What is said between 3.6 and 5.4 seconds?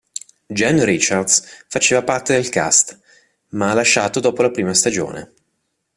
ha lasciato dopo la prima stagione.